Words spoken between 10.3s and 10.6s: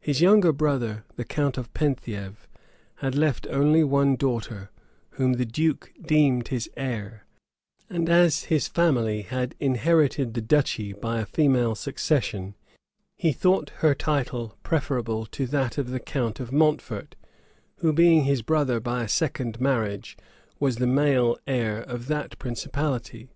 the